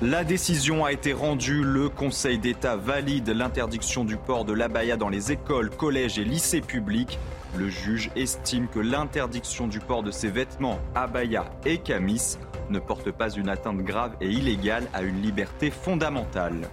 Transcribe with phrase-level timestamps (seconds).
[0.00, 1.64] La décision a été rendue.
[1.64, 6.60] Le Conseil d'État valide l'interdiction du port de l'abaya dans les écoles, collèges et lycées
[6.60, 7.18] publics.
[7.56, 12.38] Le juge estime que l'interdiction du port de ces vêtements, abaya et camis,
[12.70, 16.68] ne porte pas une atteinte grave et illégale à une liberté fondamentale.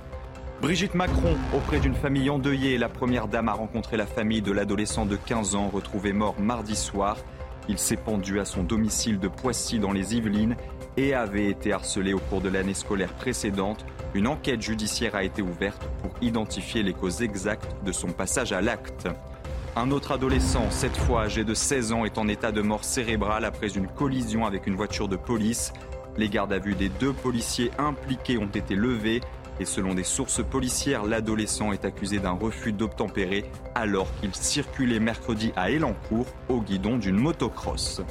[0.62, 5.08] Brigitte Macron, auprès d'une famille endeuillée, la première dame a rencontré la famille de l'adolescent
[5.08, 7.18] de 15 ans retrouvé mort mardi soir.
[7.68, 10.56] Il s'est pendu à son domicile de Poissy dans les Yvelines
[10.98, 13.86] et avait été harcelé au cours de l'année scolaire précédente.
[14.14, 18.62] Une enquête judiciaire a été ouverte pour identifier les causes exactes de son passage à
[18.62, 19.08] l'acte.
[19.76, 23.44] Un autre adolescent, cette fois âgé de 16 ans, est en état de mort cérébrale
[23.44, 25.74] après une collision avec une voiture de police.
[26.18, 29.20] Les gardes à vue des deux policiers impliqués ont été levés
[29.60, 35.52] et selon des sources policières, l'adolescent est accusé d'un refus d'obtempérer alors qu'il circulait mercredi
[35.56, 38.02] à Elancourt au guidon d'une motocross.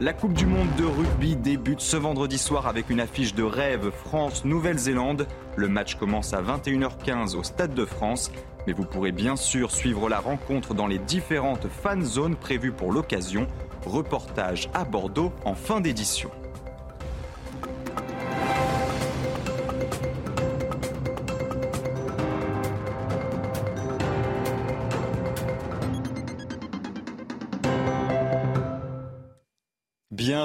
[0.00, 3.92] La Coupe du Monde de rugby débute ce vendredi soir avec une affiche de rêve
[3.92, 5.28] France-Nouvelle-Zélande.
[5.54, 8.32] Le match commence à 21h15 au Stade de France
[8.66, 12.92] mais vous pourrez bien sûr suivre la rencontre dans les différentes fan zones prévues pour
[12.92, 13.46] l'occasion.
[13.86, 16.30] Reportage à Bordeaux en fin d'édition.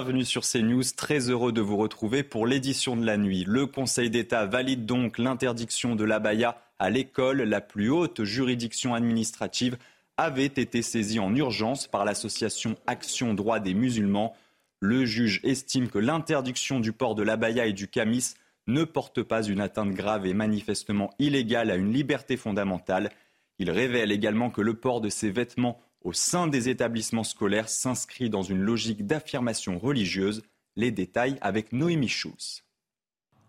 [0.09, 3.45] Bienvenue sur CNews, très heureux de vous retrouver pour l'édition de la nuit.
[3.47, 7.43] Le Conseil d'État valide donc l'interdiction de l'abaya à l'école.
[7.43, 9.77] La plus haute juridiction administrative
[10.17, 14.35] avait été saisie en urgence par l'association Action Droit des musulmans.
[14.79, 18.33] Le juge estime que l'interdiction du port de l'abaya et du camis
[18.65, 23.11] ne porte pas une atteinte grave et manifestement illégale à une liberté fondamentale.
[23.59, 28.29] Il révèle également que le port de ces vêtements au sein des établissements scolaires s'inscrit
[28.29, 30.43] dans une logique d'affirmation religieuse.
[30.75, 32.63] Les détails avec Noémie Schulz.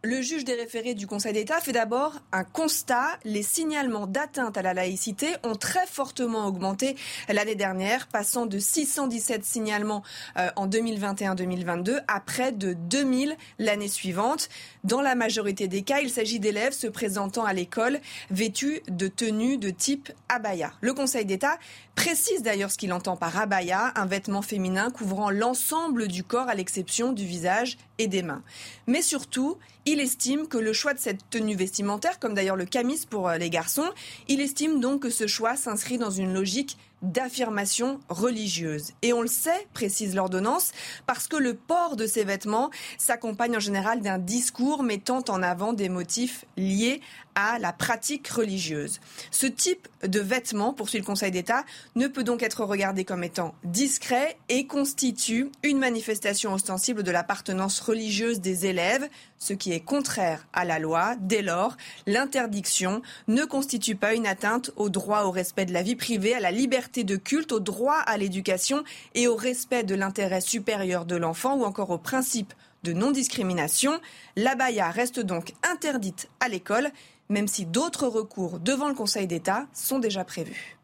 [0.02, 3.18] Le juge des référés du Conseil d'État fait d'abord un constat.
[3.24, 6.96] Les signalements d'atteinte à la laïcité ont très fortement augmenté
[7.28, 10.02] l'année dernière, passant de 617 signalements
[10.38, 14.48] euh, en 2021-2022 à près de 2000 l'année suivante.
[14.84, 18.00] Dans la majorité des cas, il s'agit d'élèves se présentant à l'école
[18.30, 20.72] vêtus de tenues de type abaya.
[20.80, 21.58] Le Conseil d'État
[21.94, 26.54] précise d'ailleurs ce qu'il entend par abaya, un vêtement féminin couvrant l'ensemble du corps à
[26.54, 28.42] l'exception du visage et des mains.
[28.86, 33.04] Mais surtout, il estime que le choix de cette tenue vestimentaire, comme d'ailleurs le camis
[33.08, 33.90] pour euh, les garçons,
[34.26, 38.92] il estime donc que ce choix s'inscrit dans une logique d'affirmation religieuse.
[39.02, 40.72] Et on le sait, précise l'ordonnance,
[41.06, 45.72] parce que le port de ces vêtements s'accompagne en général d'un discours mettant en avant
[45.72, 47.00] des motifs liés
[47.34, 49.00] à la pratique religieuse.
[49.30, 51.64] Ce type de vêtements, poursuit le Conseil d'État,
[51.94, 57.80] ne peut donc être regardé comme étant discret et constitue une manifestation ostensible de l'appartenance
[57.80, 59.08] religieuse des élèves,
[59.38, 61.16] ce qui est contraire à la loi.
[61.20, 61.76] Dès lors,
[62.06, 66.40] l'interdiction ne constitue pas une atteinte au droit au respect de la vie privée, à
[66.40, 71.16] la liberté de culte, au droit à l'éducation et au respect de l'intérêt supérieur de
[71.16, 72.52] l'enfant ou encore au principe
[72.82, 74.00] de non-discrimination.
[74.36, 76.90] L'abaya reste donc interdite à l'école,
[77.30, 80.76] même si d'autres recours devant le Conseil d'État sont déjà prévus.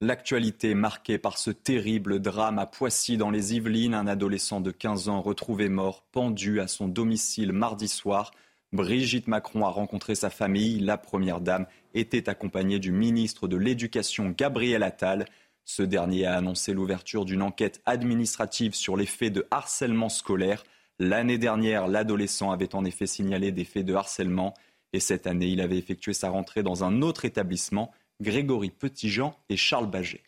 [0.00, 5.08] L'actualité marquée par ce terrible drame à Poissy dans les Yvelines, un adolescent de 15
[5.08, 8.32] ans retrouvé mort, pendu à son domicile mardi soir.
[8.72, 10.80] Brigitte Macron a rencontré sa famille.
[10.80, 15.26] La première dame était accompagnée du ministre de l'Éducation Gabriel Attal.
[15.64, 20.64] Ce dernier a annoncé l'ouverture d'une enquête administrative sur les faits de harcèlement scolaire.
[20.98, 24.54] L'année dernière, l'adolescent avait en effet signalé des faits de harcèlement
[24.94, 27.90] et cette année, il avait effectué sa rentrée dans un autre établissement
[28.22, 30.22] Grégory Petitjean et Charles Baget.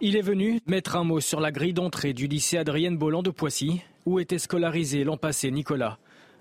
[0.00, 3.30] Il est venu mettre un mot sur la grille d'entrée du lycée Adrienne Bolland de
[3.30, 5.98] Poissy, où était scolarisé l'an passé Nicolas.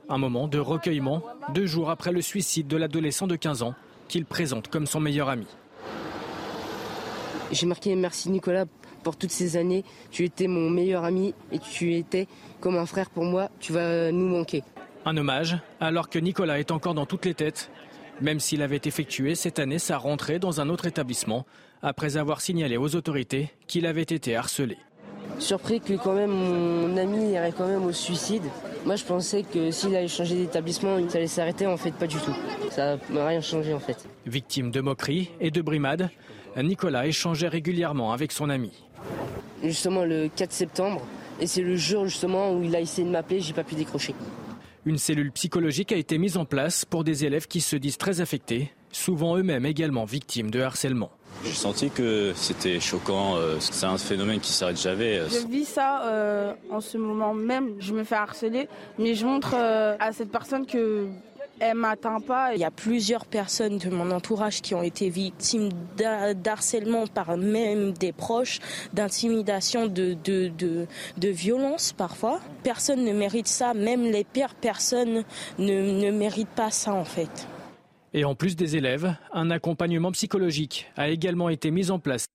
[0.09, 1.23] Un moment de recueillement,
[1.55, 3.73] deux jours après le suicide de l'adolescent de 15 ans,
[4.07, 5.47] qu'il présente comme son meilleur ami.
[7.51, 8.65] J'ai marqué merci Nicolas
[9.03, 9.83] pour toutes ces années.
[10.11, 12.27] Tu étais mon meilleur ami et tu étais
[12.61, 13.49] comme un frère pour moi.
[13.59, 14.61] Tu vas nous manquer.
[15.05, 17.71] Un hommage alors que Nicolas est encore dans toutes les têtes
[18.21, 21.45] même s'il avait effectué cette année sa rentrée dans un autre établissement
[21.81, 24.77] après avoir signalé aux autorités qu'il avait été harcelé.
[25.39, 28.43] surpris que quand même mon ami irait quand même au suicide.
[28.85, 32.17] Moi je pensais que s'il allait changer d'établissement, ça allait s'arrêter, en fait pas du
[32.17, 32.35] tout.
[32.71, 34.05] Ça n'a rien changé en fait.
[34.25, 36.09] Victime de moqueries et de brimades,
[36.57, 38.71] Nicolas échangeait régulièrement avec son ami.
[39.63, 41.01] Justement le 4 septembre,
[41.39, 44.13] et c'est le jour justement où il a essayé de m'appeler, j'ai pas pu décrocher.
[44.85, 48.21] Une cellule psychologique a été mise en place pour des élèves qui se disent très
[48.21, 51.11] affectés, souvent eux-mêmes également victimes de harcèlement.
[51.43, 55.19] J'ai senti que c'était choquant, euh, c'est un phénomène qui s'arrête jamais.
[55.29, 58.67] Je vis ça euh, en ce moment même, je me fais harceler,
[58.97, 61.07] mais je montre euh, à cette personne que
[61.59, 62.53] elle m'atteint pas.
[62.53, 65.69] Il y a plusieurs personnes de mon entourage qui ont été victimes
[66.35, 68.59] d'harcèlement par même des proches,
[68.93, 72.39] d'intimidation, de, de, de, de violence parfois.
[72.63, 75.23] Personne ne mérite ça, même les pires personnes
[75.57, 77.47] ne, ne méritent pas ça en fait.
[78.13, 82.25] Et en plus des élèves, un accompagnement psychologique a également été mis en place.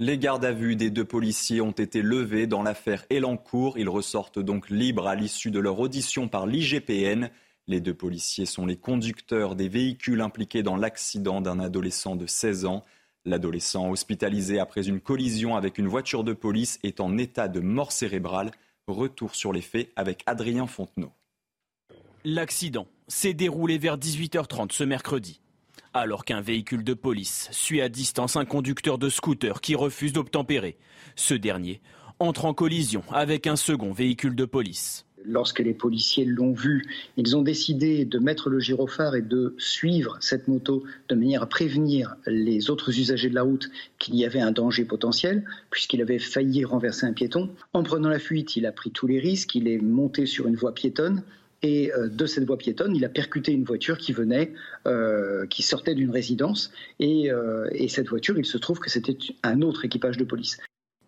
[0.00, 3.78] Les gardes à vue des deux policiers ont été levés dans l'affaire Elancourt.
[3.78, 7.28] Ils ressortent donc libres à l'issue de leur audition par l'IGPN.
[7.70, 12.64] Les deux policiers sont les conducteurs des véhicules impliqués dans l'accident d'un adolescent de 16
[12.64, 12.84] ans.
[13.24, 17.92] L'adolescent hospitalisé après une collision avec une voiture de police est en état de mort
[17.92, 18.50] cérébrale.
[18.88, 21.12] Retour sur les faits avec Adrien Fontenot.
[22.24, 25.40] L'accident s'est déroulé vers 18h30 ce mercredi.
[25.92, 30.76] Alors qu'un véhicule de police suit à distance un conducteur de scooter qui refuse d'obtempérer,
[31.14, 31.80] ce dernier
[32.20, 35.06] entre en collision avec un second véhicule de police.
[35.24, 36.86] Lorsque les policiers l'ont vu,
[37.18, 41.46] ils ont décidé de mettre le gyrophare et de suivre cette moto de manière à
[41.46, 46.18] prévenir les autres usagers de la route qu'il y avait un danger potentiel, puisqu'il avait
[46.18, 47.50] failli renverser un piéton.
[47.74, 50.56] En prenant la fuite, il a pris tous les risques, il est monté sur une
[50.56, 51.22] voie piétonne,
[51.62, 54.52] et euh, de cette voie piétonne, il a percuté une voiture qui venait,
[54.86, 56.72] euh, qui sortait d'une résidence.
[57.02, 60.58] Euh, et cette voiture, il se trouve que c'était un autre équipage de police.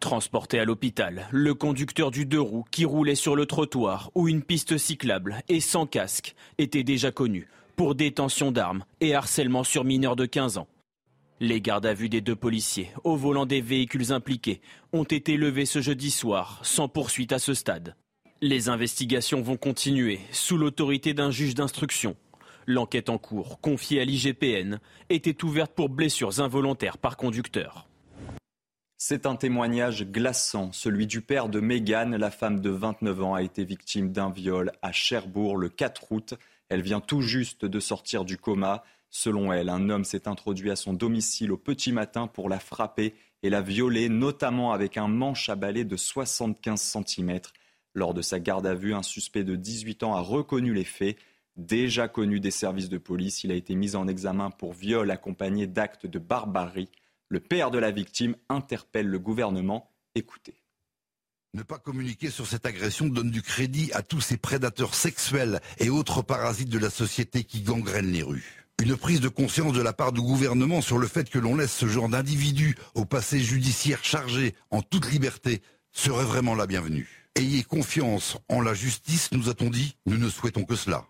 [0.02, 4.42] Transporté à l'hôpital, le conducteur du deux roues qui roulait sur le trottoir ou une
[4.42, 7.46] piste cyclable et sans casque était déjà connu
[7.76, 10.66] pour détention d'armes et harcèlement sur mineurs de 15 ans.
[11.38, 14.60] Les gardes à vue des deux policiers au volant des véhicules impliqués
[14.92, 17.94] ont été levés ce jeudi soir sans poursuite à ce stade.
[18.40, 22.16] Les investigations vont continuer sous l'autorité d'un juge d'instruction.
[22.66, 27.86] L'enquête en cours, confiée à l'IGPN, était ouverte pour blessures involontaires par conducteur.
[29.04, 32.14] C'est un témoignage glaçant, celui du père de Mégane.
[32.14, 36.34] La femme de 29 ans a été victime d'un viol à Cherbourg le 4 août.
[36.68, 38.84] Elle vient tout juste de sortir du coma.
[39.10, 43.16] Selon elle, un homme s'est introduit à son domicile au petit matin pour la frapper
[43.42, 47.40] et la violer, notamment avec un manche à balai de 75 cm.
[47.94, 51.16] Lors de sa garde à vue, un suspect de 18 ans a reconnu les faits.
[51.56, 55.66] Déjà connu des services de police, il a été mis en examen pour viol accompagné
[55.66, 56.88] d'actes de barbarie.
[57.32, 59.90] Le père de la victime interpelle le gouvernement.
[60.14, 60.62] Écoutez.
[61.54, 65.88] Ne pas communiquer sur cette agression donne du crédit à tous ces prédateurs sexuels et
[65.88, 68.66] autres parasites de la société qui gangrènent les rues.
[68.82, 71.72] Une prise de conscience de la part du gouvernement sur le fait que l'on laisse
[71.72, 77.30] ce genre d'individus au passé judiciaire chargé en toute liberté serait vraiment la bienvenue.
[77.34, 79.96] Ayez confiance en la justice, nous a-t-on dit.
[80.04, 81.06] Nous ne souhaitons que cela.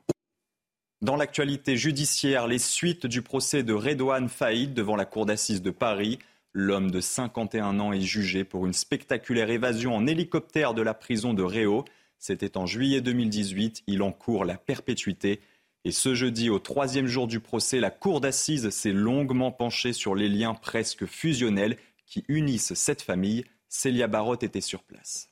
[1.02, 5.72] Dans l'actualité judiciaire, les suites du procès de Redouane Faïd devant la cour d'assises de
[5.72, 6.20] Paris.
[6.52, 11.34] L'homme de 51 ans est jugé pour une spectaculaire évasion en hélicoptère de la prison
[11.34, 11.84] de Réau.
[12.20, 13.82] C'était en juillet 2018.
[13.88, 15.40] Il encourt la perpétuité.
[15.84, 20.14] Et ce jeudi, au troisième jour du procès, la cour d'assises s'est longuement penchée sur
[20.14, 23.42] les liens presque fusionnels qui unissent cette famille.
[23.68, 25.31] Célia Barotte était sur place.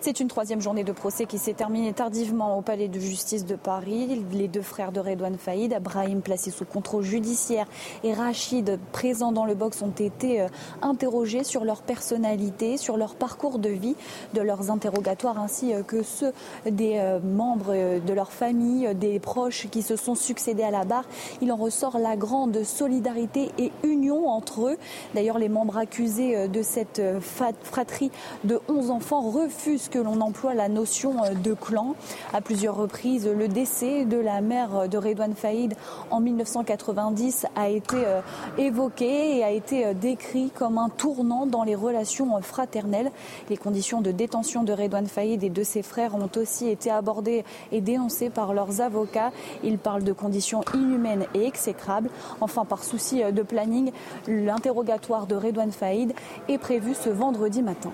[0.00, 3.56] C'est une troisième journée de procès qui s'est terminée tardivement au palais de justice de
[3.56, 4.22] Paris.
[4.32, 7.66] Les deux frères de Redouane Faïd, Brahim placé sous contrôle judiciaire
[8.02, 10.48] et Rachid présent dans le box ont été euh,
[10.82, 13.96] interrogés sur leur personnalité, sur leur parcours de vie,
[14.34, 16.32] de leurs interrogatoires ainsi euh, que ceux
[16.70, 21.04] des euh, membres de leur famille, des proches qui se sont succédés à la barre.
[21.40, 24.76] Il en ressort la grande solidarité et union entre eux.
[25.14, 28.10] D'ailleurs, les membres accusés de cette fratrie
[28.44, 31.94] de 11 enfants refusent que l'on emploie la notion euh, de clan.
[32.32, 35.74] À plusieurs reprises, le décès de la mère de Redouane Faïd
[36.10, 38.20] en 1990 a été euh,
[38.58, 43.10] évoqué et a été euh, décrit comme un tournant dans les relations fraternelles.
[43.50, 47.44] Les conditions de détention de Redouane Faïd et de ses frères ont aussi été abordées
[47.72, 49.32] et dénoncées par leurs avocats.
[49.62, 52.10] Ils parlent de conditions inhumaines et exécrables.
[52.40, 53.92] Enfin, par souci de planning,
[54.26, 56.12] l'interrogatoire de Redouane Faïd
[56.48, 57.92] est prévu ce vendredi matin.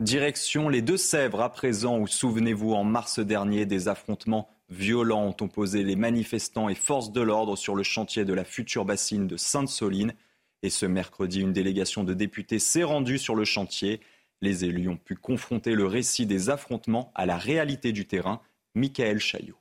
[0.00, 5.82] Direction les Deux-Sèvres à présent, où souvenez-vous, en mars dernier, des affrontements violents ont opposé
[5.82, 10.14] les manifestants et forces de l'ordre sur le chantier de la future bassine de Sainte-Soline.
[10.62, 14.00] Et ce mercredi, une délégation de députés s'est rendue sur le chantier.
[14.40, 18.40] Les élus ont pu confronter le récit des affrontements à la réalité du terrain.
[18.74, 19.58] Michael Chaillot.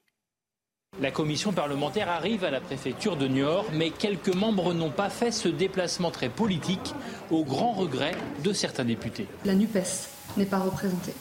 [1.02, 5.32] La commission parlementaire arrive à la préfecture de Niort, mais quelques membres n'ont pas fait
[5.32, 6.94] ce déplacement très politique,
[7.30, 9.28] au grand regret de certains députés.
[9.44, 11.14] La NUPES n'est pas représentée.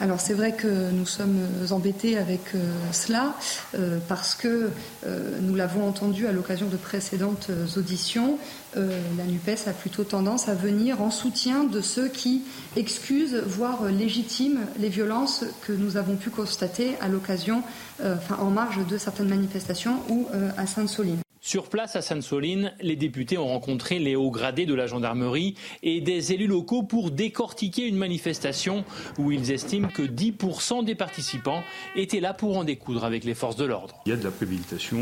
[0.00, 1.40] Alors c'est vrai que nous sommes
[1.70, 3.34] embêtés avec euh, cela
[3.74, 4.70] euh, parce que
[5.06, 8.38] euh, nous l'avons entendu à l'occasion de précédentes auditions,
[8.76, 12.42] la NUPES a plutôt tendance à venir en soutien de ceux qui
[12.76, 17.64] excusent, voire légitiment les violences que nous avons pu constater à l'occasion,
[18.04, 21.22] enfin en marge de certaines manifestations ou à Sainte-Soline.
[21.48, 26.02] Sur place à Sainte-Soline, les députés ont rencontré les hauts gradés de la gendarmerie et
[26.02, 28.84] des élus locaux pour décortiquer une manifestation
[29.16, 31.62] où ils estiment que 10% des participants
[31.96, 33.98] étaient là pour en découdre avec les forces de l'ordre.
[34.04, 35.00] Il y a de la préméditation,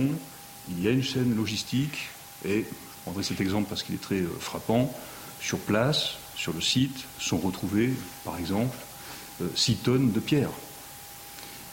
[0.71, 2.11] il y a une chaîne logistique
[2.45, 4.95] et je prendrai cet exemple parce qu'il est très euh, frappant.
[5.41, 7.91] Sur place, sur le site, sont retrouvées,
[8.25, 8.77] par exemple,
[9.57, 10.51] 6 euh, tonnes de pierres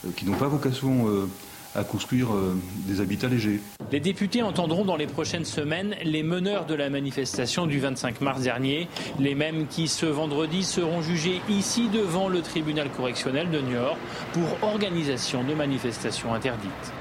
[0.04, 1.28] euh, qui n'ont pas vocation
[1.74, 3.60] à construire euh, des habitats légers.
[3.90, 8.42] Les députés entendront dans les prochaines semaines les meneurs de la manifestation du 25 mars
[8.42, 8.88] dernier,
[9.18, 13.96] les mêmes qui ce vendredi seront jugés ici devant le tribunal correctionnel de Niort
[14.32, 16.92] pour organisation de manifestations interdites.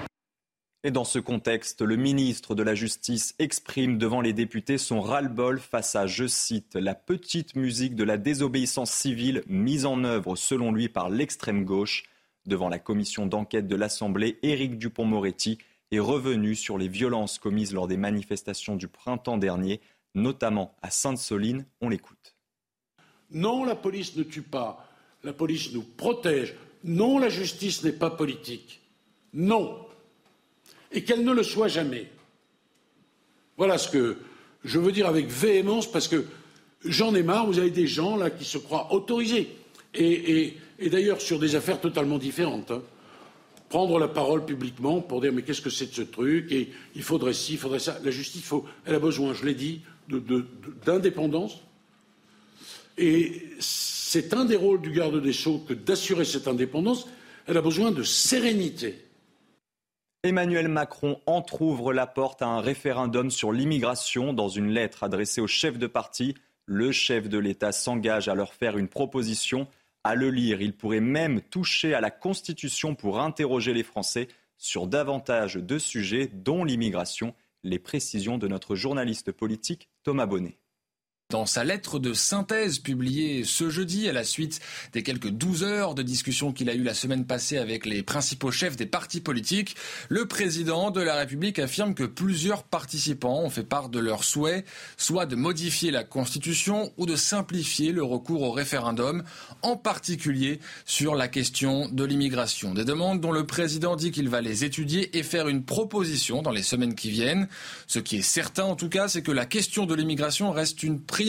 [0.85, 5.59] Et dans ce contexte, le ministre de la Justice exprime devant les députés son ras-le-bol
[5.59, 10.73] face à, je cite, la petite musique de la désobéissance civile mise en œuvre selon
[10.73, 12.03] lui par l'extrême gauche.
[12.45, 15.59] Devant la commission d'enquête de l'Assemblée, Éric Dupont-Moretti
[15.91, 19.79] est revenu sur les violences commises lors des manifestations du printemps dernier,
[20.13, 21.65] notamment à Sainte-Soline.
[21.79, 22.35] On l'écoute.
[23.31, 24.87] Non, la police ne tue pas.
[25.23, 26.55] La police nous protège.
[26.83, 28.81] Non, la justice n'est pas politique.
[29.33, 29.87] Non.
[30.91, 32.09] Et qu'elle ne le soit jamais.
[33.55, 34.17] Voilà ce que
[34.65, 36.25] je veux dire avec véhémence parce que
[36.83, 37.45] j'en ai marre.
[37.45, 39.55] Vous avez des gens là qui se croient autorisés.
[39.95, 40.57] Et,
[40.89, 42.71] d'ailleurs sur des affaires totalement différentes.
[42.71, 42.81] Hein.
[43.69, 46.51] Prendre la parole publiquement pour dire mais qu'est-ce que c'est de ce truc?
[46.51, 47.99] Et il faudrait ci, il faudrait ça.
[48.03, 48.51] La justice,
[48.85, 49.81] elle a besoin, je l'ai dit,
[50.85, 51.61] d'indépendance.
[52.97, 57.07] Et c'est un des rôles du garde des Sceaux que d'assurer cette indépendance.
[57.47, 59.03] Elle a besoin de sérénité.
[60.23, 65.47] Emmanuel Macron entr'ouvre la porte à un référendum sur l'immigration dans une lettre adressée au
[65.47, 66.35] chef de parti.
[66.65, 69.67] Le chef de l'État s'engage à leur faire une proposition
[70.03, 74.87] à le lire, il pourrait même toucher à la Constitution pour interroger les Français sur
[74.87, 77.33] davantage de sujets, dont l'immigration.
[77.63, 80.57] Les précisions de notre journaliste politique Thomas Bonnet.
[81.29, 84.59] Dans sa lettre de synthèse publiée ce jeudi, à la suite
[84.91, 88.51] des quelques 12 heures de discussion qu'il a eu la semaine passée avec les principaux
[88.51, 89.75] chefs des partis politiques,
[90.09, 94.63] le président de la République affirme que plusieurs participants ont fait part de leur souhait,
[94.95, 99.23] soit de modifier la Constitution ou de simplifier le recours au référendum,
[99.63, 102.75] en particulier sur la question de l'immigration.
[102.75, 106.51] Des demandes dont le président dit qu'il va les étudier et faire une proposition dans
[106.51, 107.47] les semaines qui viennent.
[107.87, 111.01] Ce qui est certain en tout cas, c'est que la question de l'immigration reste une
[111.01, 111.22] priorité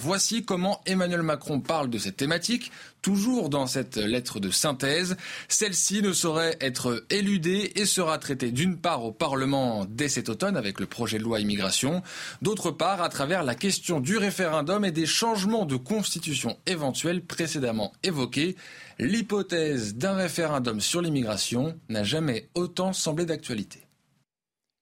[0.00, 5.16] Voici comment Emmanuel Macron parle de cette thématique, toujours dans cette lettre de synthèse.
[5.48, 10.56] Celle-ci ne saurait être éludée et sera traitée d'une part au Parlement dès cet automne
[10.56, 12.02] avec le projet de loi immigration,
[12.42, 17.92] d'autre part à travers la question du référendum et des changements de constitution éventuels précédemment
[18.02, 18.56] évoqués.
[18.98, 23.87] L'hypothèse d'un référendum sur l'immigration n'a jamais autant semblé d'actualité.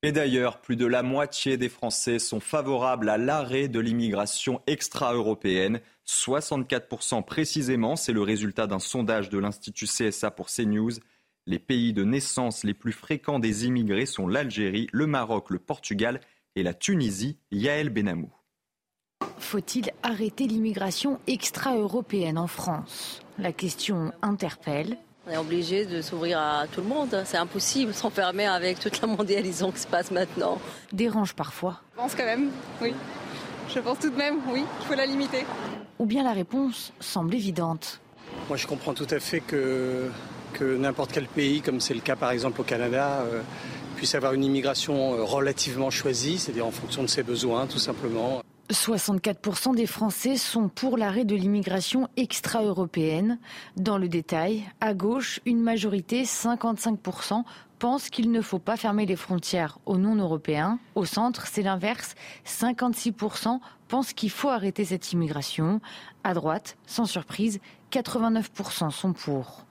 [0.03, 5.81] Et d'ailleurs, plus de la moitié des Français sont favorables à l'arrêt de l'immigration extra-européenne.
[6.07, 10.93] 64% précisément, c'est le résultat d'un sondage de l'Institut CSA pour CNews.
[11.47, 16.21] Les pays de naissance les plus fréquents des immigrés sont l'Algérie, le Maroc, le Portugal
[16.57, 17.39] et la Tunisie.
[17.51, 18.33] Yael Benamou.
[19.39, 23.23] Faut-il arrêter l'immigration extra-européenne en France?
[23.39, 24.99] La question interpelle.
[25.27, 27.23] On est obligé de s'ouvrir à tout le monde.
[27.25, 30.61] C'est impossible de s'enfermer avec toute la mondialisation qui se passe maintenant.
[30.93, 31.81] Dérange parfois.
[31.95, 32.95] Je pense quand même, oui.
[33.75, 35.45] Je pense tout de même, oui, il faut la limiter.
[35.99, 38.01] Ou bien la réponse semble évidente.
[38.49, 40.09] Moi, je comprends tout à fait que,
[40.53, 43.43] que n'importe quel pays, comme c'est le cas par exemple au Canada, euh,
[43.97, 48.43] puisse avoir une immigration euh, relativement choisie, c'est-à-dire en fonction de ses besoins, tout simplement.
[48.73, 53.39] 64% des Français sont pour l'arrêt de l'immigration extra-européenne.
[53.77, 57.45] Dans le détail, à gauche, une majorité, 55%,
[57.79, 60.79] pense qu'il ne faut pas fermer les frontières aux non-européens.
[60.95, 62.15] Au centre, c'est l'inverse.
[62.47, 65.81] 56% pensent qu'il faut arrêter cette immigration.
[66.25, 67.61] À droite, sans surprise,
[67.93, 69.65] 89% sont pour.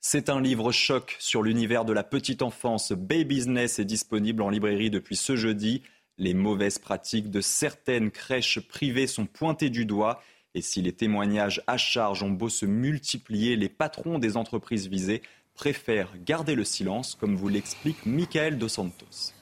[0.00, 2.92] C'est un livre choc sur l'univers de la petite enfance.
[2.92, 5.82] Bay Business est disponible en librairie depuis ce jeudi.
[6.20, 10.22] Les mauvaises pratiques de certaines crèches privées sont pointées du doigt.
[10.54, 15.22] Et si les témoignages à charge ont beau se multiplier, les patrons des entreprises visées
[15.54, 19.32] préfèrent garder le silence, comme vous l'explique Michael Dos Santos.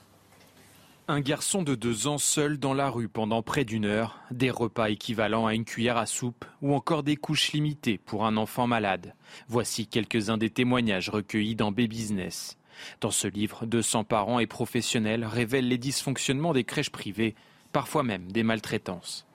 [1.09, 4.89] Un garçon de deux ans seul dans la rue pendant près d'une heure, des repas
[4.89, 9.15] équivalents à une cuillère à soupe ou encore des couches limitées pour un enfant malade.
[9.49, 12.58] Voici quelques-uns des témoignages recueillis dans B-Business.
[13.01, 17.35] Dans ce livre, 200 parents et professionnels révèlent les dysfonctionnements des crèches privées,
[17.71, 19.25] parfois même des maltraitances.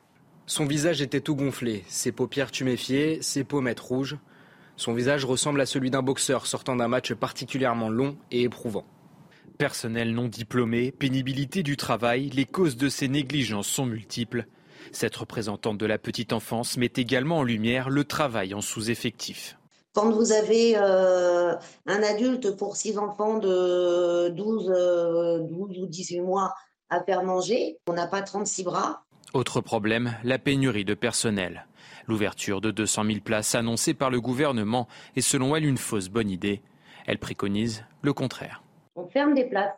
[0.47, 4.19] Son visage était tout gonflé, ses paupières tuméfiées, ses pommettes rouges.
[4.77, 8.85] Son visage ressemble à celui d'un boxeur sortant d'un match particulièrement long et éprouvant.
[9.57, 14.47] Personnel non diplômé, pénibilité du travail, les causes de ces négligences sont multiples.
[14.93, 19.57] Cette représentante de la petite enfance met également en lumière le travail en sous-effectif.
[19.95, 21.55] Quand vous avez euh,
[21.87, 26.53] un adulte pour six enfants de 12, 12 euh, ou 18 mois
[26.91, 29.05] à faire manger, on n'a pas 36 bras.
[29.33, 31.67] Autre problème, la pénurie de personnel.
[32.07, 36.31] L'ouverture de 200 000 places annoncée par le gouvernement est selon elle une fausse bonne
[36.31, 36.61] idée.
[37.07, 38.65] Elle préconise le contraire
[38.97, 39.75] on ferme des places,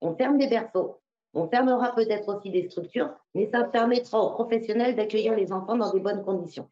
[0.00, 0.98] on ferme des berceaux,
[1.34, 5.92] on fermera peut-être aussi des structures, mais ça permettra aux professionnels d'accueillir les enfants dans
[5.92, 6.68] de bonnes conditions.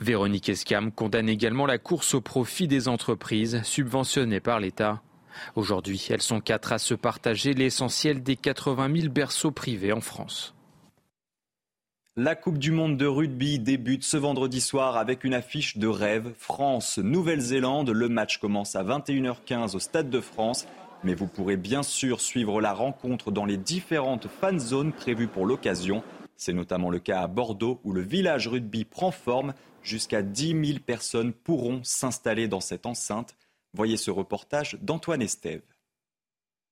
[0.00, 5.02] Véronique Escam condamne également la course au profit des entreprises subventionnées par l'État.
[5.56, 10.54] Aujourd'hui, elles sont quatre à se partager l'essentiel des 80 000 berceaux privés en France.
[12.16, 16.32] La Coupe du Monde de rugby débute ce vendredi soir avec une affiche de rêve.
[16.36, 17.90] France-Nouvelle-Zélande.
[17.90, 20.66] Le match commence à 21h15 au Stade de France.
[21.04, 25.46] Mais vous pourrez bien sûr suivre la rencontre dans les différentes fan zones prévues pour
[25.46, 26.02] l'occasion.
[26.36, 29.54] C'est notamment le cas à Bordeaux où le village rugby prend forme.
[29.82, 33.36] Jusqu'à 10 000 personnes pourront s'installer dans cette enceinte.
[33.74, 35.62] Voyez ce reportage d'Antoine Estève.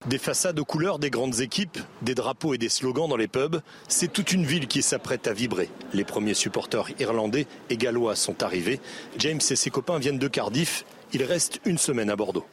[0.04, 3.60] Des façades aux couleurs des grandes équipes, des drapeaux et des slogans dans les pubs,
[3.88, 5.68] c'est toute une ville qui s'apprête à vibrer.
[5.94, 8.78] Les premiers supporters irlandais et gallois sont arrivés.
[9.18, 10.84] James et ses copains viennent de Cardiff.
[11.12, 12.46] Il reste une semaine à Bordeaux.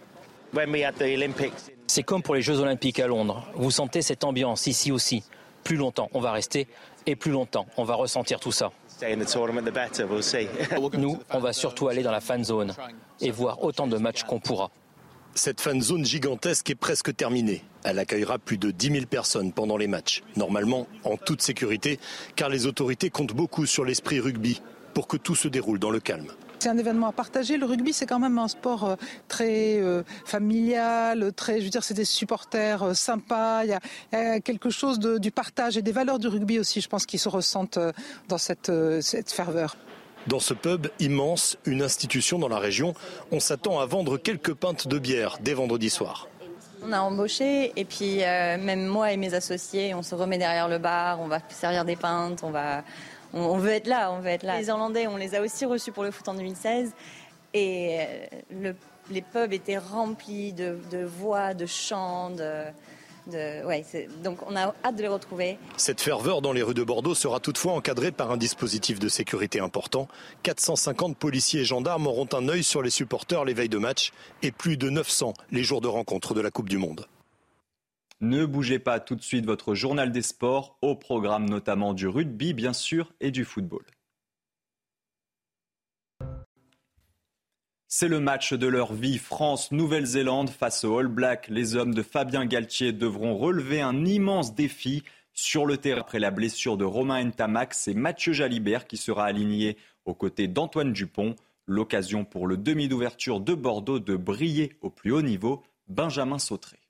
[1.88, 3.46] C'est comme pour les Jeux Olympiques à Londres.
[3.56, 5.24] Vous sentez cette ambiance ici aussi.
[5.64, 6.68] Plus longtemps on va rester
[7.06, 8.72] et plus longtemps on va ressentir tout ça.
[10.98, 12.74] Nous, on va surtout aller dans la fan zone
[13.22, 14.72] et voir autant de matchs qu'on pourra.
[15.36, 17.64] Cette fan zone gigantesque est presque terminée.
[17.84, 20.22] Elle accueillera plus de 10 000 personnes pendant les matchs.
[20.36, 22.00] Normalement, en toute sécurité,
[22.36, 24.62] car les autorités comptent beaucoup sur l'esprit rugby
[24.94, 26.28] pour que tout se déroule dans le calme.
[26.64, 27.58] C'est un événement à partager.
[27.58, 28.96] Le rugby, c'est quand même un sport euh,
[29.28, 33.66] très euh, familial, très, je veux dire, c'est des supporters euh, sympas.
[33.66, 37.06] Il y, a, quelque chose du partage et des valeurs du rugby aussi, je pense,
[37.06, 37.80] qui se ressentent
[38.30, 38.72] dans cette,
[39.02, 39.76] cette ferveur.
[40.28, 42.94] Dans ce pub immense, une institution dans la région,
[43.34, 46.30] on s'attend à vendre quelques pintes de bière dès vendredi soir.
[46.82, 50.78] On a embauché et puis même moi et mes associés, on se remet derrière le
[50.78, 52.84] bar, on va servir des pintes, on va
[53.34, 54.60] on, veut être là, on veut être là.
[54.60, 56.94] Les Irlandais, on les a aussi reçus pour le foot en 2016
[57.54, 58.00] et
[58.52, 58.74] euh,
[59.12, 62.66] les pubs étaient remplis de, voix, de chants, de,
[64.22, 65.58] donc on a hâte de les retrouver.
[65.78, 69.60] Cette ferveur dans les rues de Bordeaux sera toutefois encadrée par un dispositif de sécurité
[69.60, 70.08] important.
[70.44, 74.52] 450 policiers et gendarmes auront un œil sur les supporters les veilles de match et
[74.52, 77.08] plus de 900 les jours de rencontre de la Coupe du Monde.
[78.24, 82.54] Ne bougez pas tout de suite votre journal des sports, au programme notamment du rugby
[82.54, 83.84] bien sûr et du football.
[87.90, 89.18] C'est le match de leur vie.
[89.18, 91.50] France-Nouvelle-Zélande face aux All Blacks.
[91.50, 96.32] Les hommes de Fabien Galtier devront relever un immense défi sur le terrain après la
[96.32, 97.74] blessure de Romain Ntamak.
[97.74, 101.36] C'est Mathieu Jalibert qui sera aligné aux côtés d'Antoine Dupont.
[101.68, 105.62] L'occasion pour le demi d'ouverture de Bordeaux de briller au plus haut niveau.
[105.90, 106.83] Benjamin Sautré.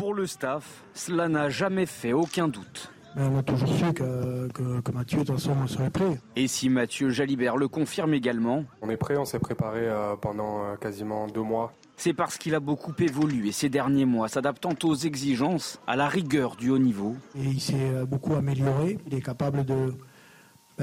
[0.00, 2.90] Pour le staff, cela n'a jamais fait aucun doute.
[3.18, 6.18] on a toujours su que, Mathieu, de toute façon, serait prêt.
[6.36, 10.64] Et si Mathieu Jalibert le confirme également On est prêt, on s'est préparé euh, pendant
[10.64, 11.74] euh, quasiment deux mois.
[11.98, 16.56] C'est parce qu'il a beaucoup évolué ces derniers mois, s'adaptant aux exigences, à la rigueur
[16.56, 17.14] du haut niveau.
[17.36, 18.96] Et il s'est euh, beaucoup amélioré.
[19.06, 19.92] Il est capable de, ben,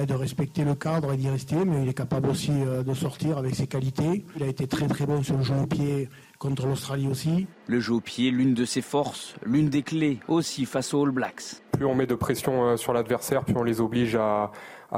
[0.05, 3.55] de respecter le cadre et d'y rester, mais il est capable aussi de sortir avec
[3.55, 4.25] ses qualités.
[4.36, 7.47] Il a été très très bon sur le jeu au pied contre l'Australie aussi.
[7.67, 11.12] Le jeu au pied, l'une de ses forces, l'une des clés aussi face aux All
[11.12, 11.62] Blacks.
[11.71, 14.51] Plus on met de pression euh, sur l'adversaire, plus on les oblige à,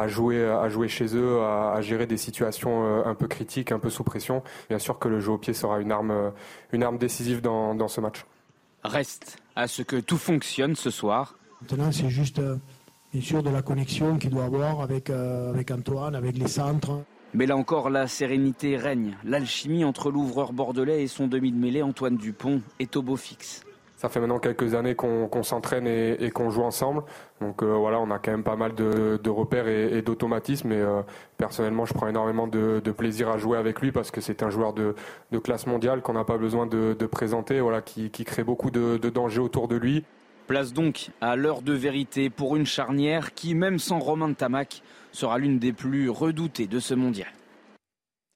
[0.07, 3.89] jouer, à jouer chez eux, à, gérer des situations euh, un peu critiques, un peu
[3.89, 4.43] sous pression.
[4.69, 6.29] Bien sûr que le jeu au pied sera une arme, euh,
[6.71, 8.25] une arme décisive dans, ce match.
[8.83, 11.37] Reste à ce que tout fonctionne ce soir.
[11.61, 12.41] Maintenant, c'est juste,
[13.11, 17.03] bien sûr, de la connexion qu'il doit avoir avec, avec Antoine, avec les centres.
[17.33, 19.15] Mais là encore, la sérénité règne.
[19.23, 23.63] L'alchimie entre l'ouvreur bordelais et son demi de mêlée Antoine Dupont est au beau fixe.
[23.97, 27.03] Ça fait maintenant quelques années qu'on s'entraîne et, qu'on joue ensemble.
[27.41, 30.71] Donc euh, voilà, on a quand même pas mal de, repères et, d'automatismes.
[30.71, 31.01] Et euh,
[31.37, 34.71] personnellement, je prends énormément de, plaisir à jouer avec lui parce que c'est un joueur
[34.73, 34.95] de,
[35.43, 39.41] classe mondiale qu'on n'a pas besoin de, présenter, voilà, qui, qui crée beaucoup de, dangers
[39.41, 40.05] autour de lui.
[40.49, 44.81] Place donc à l'heure de vérité pour une charnière qui, même sans Romain de Tamac,
[45.11, 47.29] sera l'une des plus redoutées de ce mondial.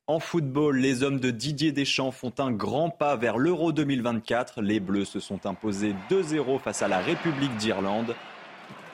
[0.06, 4.62] En football, les hommes de Didier Deschamps font un grand pas vers l'Euro 2024.
[4.62, 8.14] Les Bleus se sont imposés 2-0 face à la République d'Irlande.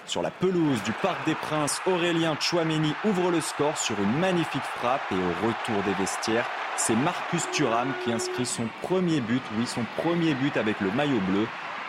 [0.05, 4.62] Sur la pelouse du Parc des Princes, Aurélien Chouameni ouvre le score sur une magnifique
[4.77, 9.65] frappe et au retour des vestiaires, c'est Marcus Thuram qui inscrit son premier but, oui
[9.65, 11.45] son premier but avec le maillot bleu.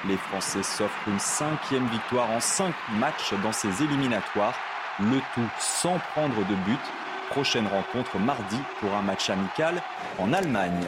[0.08, 4.54] Les Français s'offrent une cinquième victoire en cinq matchs dans ces éliminatoires,
[4.98, 6.80] le tout sans prendre de but.
[7.28, 9.82] Prochaine rencontre mardi pour un match amical
[10.18, 10.86] en Allemagne.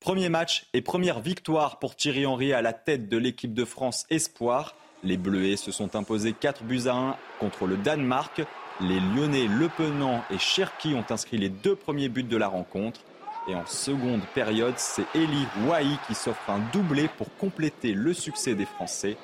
[0.00, 4.04] Premier match et première victoire pour Thierry Henry à la tête de l'équipe de France
[4.10, 4.74] Espoir.
[5.04, 8.42] Les Bleuets se sont imposés 4 buts à 1 contre le Danemark.
[8.80, 13.00] Les Lyonnais Le Penant et Cherki ont inscrit les deux premiers buts de la rencontre.
[13.50, 18.54] Et en seconde période, c'est Eli Wahi qui s'offre un doublé pour compléter le succès
[18.54, 19.16] des Français.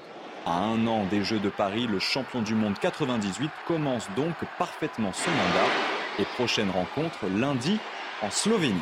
[0.44, 5.12] À un an des Jeux de Paris, le champion du monde 98 commence donc parfaitement
[5.12, 5.70] son mandat
[6.18, 7.78] et prochaine rencontre lundi
[8.20, 8.74] en Slovénie.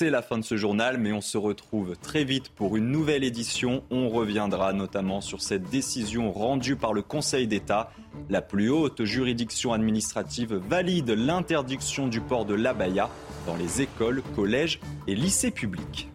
[0.00, 3.22] C'est la fin de ce journal, mais on se retrouve très vite pour une nouvelle
[3.22, 3.84] édition.
[3.90, 7.92] On reviendra notamment sur cette décision rendue par le Conseil d'État.
[8.30, 13.10] La plus haute juridiction administrative valide l'interdiction du port de l'abaya
[13.46, 16.08] dans les écoles, collèges et lycées publics.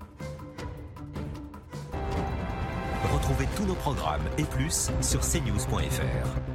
[3.13, 6.54] Retrouvez tous nos programmes et plus sur cnews.fr.